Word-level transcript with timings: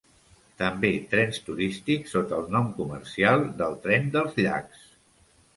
També 0.61 0.89
trens 1.11 1.37
turístics 1.49 2.15
sota 2.17 2.39
el 2.39 2.49
nom 2.57 2.71
comercial 2.81 3.47
del 3.63 3.79
Tren 3.85 4.11
dels 4.17 4.41
Llacs. 4.45 4.85